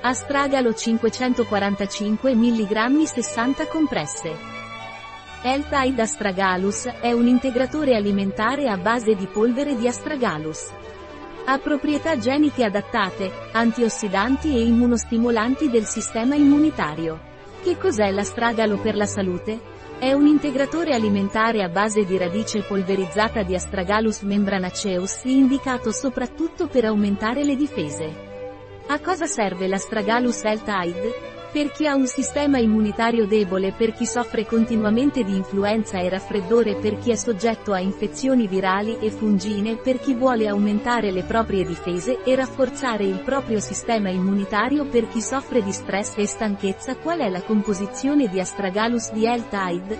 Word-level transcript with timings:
Astragalo 0.00 0.72
545 0.74 2.32
mg 2.32 3.02
60 3.02 3.66
compresse. 3.66 4.28
L-Tide 5.42 6.02
Astragalus 6.02 6.84
è 7.00 7.10
un 7.10 7.26
integratore 7.26 7.96
alimentare 7.96 8.68
a 8.68 8.76
base 8.76 9.16
di 9.16 9.26
polvere 9.26 9.74
di 9.74 9.88
astragalus. 9.88 10.70
Ha 11.46 11.58
proprietà 11.58 12.16
geniche 12.16 12.62
adattate, 12.62 13.48
antiossidanti 13.50 14.54
e 14.54 14.62
immunostimolanti 14.62 15.68
del 15.68 15.84
sistema 15.84 16.36
immunitario. 16.36 17.18
Che 17.60 17.76
cos'è 17.76 18.12
l'astragalo 18.12 18.78
per 18.78 18.94
la 18.94 19.06
salute? 19.06 19.58
È 19.98 20.12
un 20.12 20.28
integratore 20.28 20.94
alimentare 20.94 21.64
a 21.64 21.68
base 21.68 22.04
di 22.04 22.16
radice 22.16 22.62
polverizzata 22.62 23.42
di 23.42 23.56
Astragalus 23.56 24.20
membranaceus 24.20 25.24
indicato 25.24 25.90
soprattutto 25.90 26.68
per 26.68 26.84
aumentare 26.84 27.42
le 27.42 27.56
difese. 27.56 28.27
A 28.90 29.00
cosa 29.00 29.26
serve 29.26 29.66
l'Astragalus 29.66 30.44
L-Tide? 30.44 31.12
Per 31.52 31.70
chi 31.72 31.86
ha 31.86 31.94
un 31.94 32.06
sistema 32.06 32.56
immunitario 32.56 33.26
debole, 33.26 33.72
per 33.72 33.92
chi 33.92 34.06
soffre 34.06 34.46
continuamente 34.46 35.24
di 35.24 35.36
influenza 35.36 35.98
e 35.98 36.08
raffreddore, 36.08 36.76
per 36.76 36.96
chi 36.96 37.10
è 37.10 37.14
soggetto 37.14 37.74
a 37.74 37.80
infezioni 37.80 38.46
virali 38.46 38.96
e 38.98 39.10
fungine, 39.10 39.76
per 39.76 40.00
chi 40.00 40.14
vuole 40.14 40.48
aumentare 40.48 41.10
le 41.10 41.22
proprie 41.24 41.66
difese 41.66 42.22
e 42.22 42.34
rafforzare 42.34 43.04
il 43.04 43.20
proprio 43.20 43.60
sistema 43.60 44.08
immunitario, 44.08 44.86
per 44.86 45.06
chi 45.06 45.20
soffre 45.20 45.62
di 45.62 45.72
stress 45.72 46.16
e 46.16 46.26
stanchezza, 46.26 46.96
qual 46.96 47.18
è 47.18 47.28
la 47.28 47.42
composizione 47.42 48.26
di 48.28 48.40
Astragalus 48.40 49.12
di 49.12 49.26
L-Tide? 49.26 49.98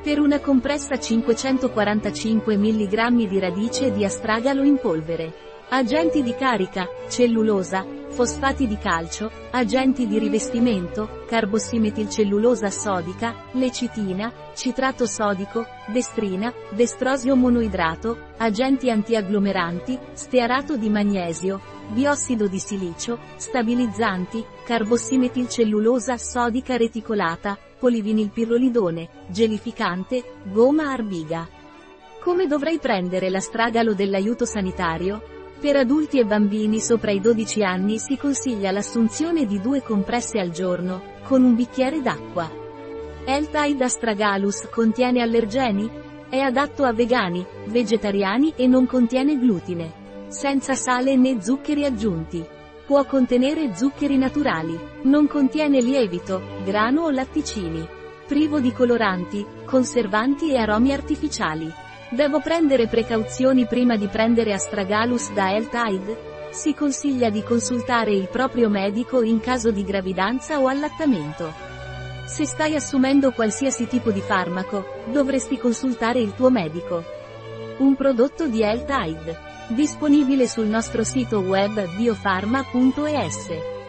Per 0.00 0.20
una 0.20 0.38
compressa 0.38 0.96
545 0.96 2.56
mg 2.56 3.26
di 3.26 3.40
radice 3.40 3.90
di 3.90 4.04
astragalo 4.04 4.62
in 4.62 4.78
polvere. 4.78 5.50
Agenti 5.74 6.22
di 6.22 6.34
carica, 6.34 6.86
cellulosa, 7.08 7.82
fosfati 8.10 8.66
di 8.66 8.76
calcio, 8.76 9.30
agenti 9.52 10.06
di 10.06 10.18
rivestimento, 10.18 11.24
carbossimetilcellulosa 11.26 12.68
sodica, 12.68 13.46
lecitina, 13.52 14.30
citrato 14.54 15.06
sodico, 15.06 15.64
destrina, 15.86 16.52
destrosio 16.72 17.36
monoidrato, 17.36 18.32
agenti 18.36 18.90
antiagglomeranti, 18.90 19.98
stearato 20.12 20.76
di 20.76 20.90
magnesio, 20.90 21.58
biossido 21.88 22.48
di 22.48 22.58
silicio, 22.58 23.18
stabilizzanti, 23.36 24.44
carbossimetilcellulosa 24.66 26.18
sodica 26.18 26.76
reticolata, 26.76 27.56
polivinilpirrolidone, 27.78 29.08
gelificante, 29.28 30.34
gomma 30.44 30.92
arbiga. 30.92 31.48
Come 32.20 32.46
dovrei 32.46 32.78
prendere 32.78 33.30
l'astragalo 33.30 33.94
dell'aiuto 33.94 34.44
sanitario? 34.44 35.40
Per 35.62 35.76
adulti 35.76 36.18
e 36.18 36.24
bambini 36.24 36.80
sopra 36.80 37.12
i 37.12 37.20
12 37.20 37.62
anni 37.62 38.00
si 38.00 38.16
consiglia 38.16 38.72
l'assunzione 38.72 39.46
di 39.46 39.60
due 39.60 39.80
compresse 39.80 40.40
al 40.40 40.50
giorno, 40.50 41.20
con 41.22 41.44
un 41.44 41.54
bicchiere 41.54 42.02
d'acqua. 42.02 42.50
L-Tide 43.24 43.84
Astragalus 43.84 44.68
contiene 44.68 45.22
allergeni? 45.22 45.88
È 46.28 46.38
adatto 46.38 46.82
a 46.82 46.92
vegani, 46.92 47.46
vegetariani 47.66 48.54
e 48.56 48.66
non 48.66 48.86
contiene 48.86 49.38
glutine. 49.38 50.26
Senza 50.26 50.74
sale 50.74 51.14
né 51.14 51.40
zuccheri 51.40 51.84
aggiunti. 51.84 52.44
Può 52.84 53.04
contenere 53.04 53.72
zuccheri 53.72 54.16
naturali. 54.16 54.76
Non 55.02 55.28
contiene 55.28 55.80
lievito, 55.80 56.42
grano 56.64 57.02
o 57.02 57.10
latticini. 57.10 57.86
Privo 58.26 58.58
di 58.58 58.72
coloranti, 58.72 59.46
conservanti 59.64 60.50
e 60.50 60.56
aromi 60.56 60.92
artificiali. 60.92 61.72
Devo 62.12 62.40
prendere 62.40 62.88
precauzioni 62.88 63.64
prima 63.64 63.96
di 63.96 64.06
prendere 64.06 64.52
Astragalus 64.52 65.32
da 65.32 65.56
L-Tide? 65.56 66.50
Si 66.50 66.74
consiglia 66.74 67.30
di 67.30 67.42
consultare 67.42 68.12
il 68.12 68.28
proprio 68.28 68.68
medico 68.68 69.22
in 69.22 69.40
caso 69.40 69.70
di 69.70 69.82
gravidanza 69.82 70.60
o 70.60 70.66
allattamento. 70.66 71.50
Se 72.26 72.44
stai 72.44 72.76
assumendo 72.76 73.32
qualsiasi 73.32 73.86
tipo 73.86 74.10
di 74.10 74.20
farmaco, 74.20 74.84
dovresti 75.10 75.56
consultare 75.56 76.20
il 76.20 76.34
tuo 76.34 76.50
medico. 76.50 77.02
Un 77.78 77.96
prodotto 77.96 78.46
di 78.46 78.58
L-Tide. 78.62 79.38
Disponibile 79.68 80.46
sul 80.46 80.66
nostro 80.66 81.04
sito 81.04 81.38
web 81.38 81.96
biofarma.es. 81.96 83.81